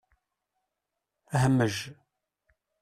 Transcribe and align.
Hmej! 1.41 1.75